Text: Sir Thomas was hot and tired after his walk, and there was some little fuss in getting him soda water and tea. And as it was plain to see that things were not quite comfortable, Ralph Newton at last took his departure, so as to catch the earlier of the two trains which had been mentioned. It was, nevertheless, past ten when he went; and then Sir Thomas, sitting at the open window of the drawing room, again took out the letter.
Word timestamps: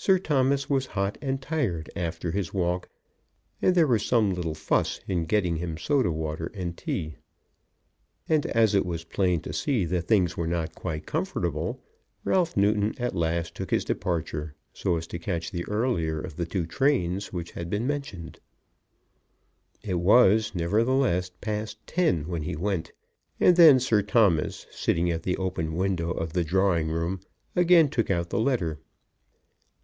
Sir 0.00 0.20
Thomas 0.20 0.70
was 0.70 0.86
hot 0.94 1.18
and 1.20 1.42
tired 1.42 1.90
after 1.96 2.30
his 2.30 2.54
walk, 2.54 2.88
and 3.60 3.74
there 3.74 3.84
was 3.88 4.06
some 4.06 4.32
little 4.32 4.54
fuss 4.54 5.00
in 5.08 5.24
getting 5.24 5.56
him 5.56 5.76
soda 5.76 6.12
water 6.12 6.52
and 6.54 6.76
tea. 6.76 7.16
And 8.28 8.46
as 8.46 8.76
it 8.76 8.86
was 8.86 9.02
plain 9.02 9.40
to 9.40 9.52
see 9.52 9.84
that 9.86 10.02
things 10.06 10.36
were 10.36 10.46
not 10.46 10.76
quite 10.76 11.04
comfortable, 11.04 11.82
Ralph 12.22 12.56
Newton 12.56 12.94
at 13.00 13.16
last 13.16 13.56
took 13.56 13.72
his 13.72 13.84
departure, 13.84 14.54
so 14.72 14.96
as 14.96 15.08
to 15.08 15.18
catch 15.18 15.50
the 15.50 15.64
earlier 15.66 16.20
of 16.20 16.36
the 16.36 16.46
two 16.46 16.64
trains 16.64 17.32
which 17.32 17.50
had 17.50 17.68
been 17.68 17.84
mentioned. 17.86 18.38
It 19.82 19.94
was, 19.98 20.54
nevertheless, 20.54 21.32
past 21.40 21.84
ten 21.88 22.28
when 22.28 22.42
he 22.42 22.54
went; 22.54 22.92
and 23.40 23.56
then 23.56 23.80
Sir 23.80 24.02
Thomas, 24.02 24.68
sitting 24.70 25.10
at 25.10 25.24
the 25.24 25.36
open 25.38 25.74
window 25.74 26.12
of 26.12 26.34
the 26.34 26.44
drawing 26.44 26.88
room, 26.88 27.18
again 27.56 27.88
took 27.88 28.12
out 28.12 28.30
the 28.30 28.38
letter. 28.38 28.78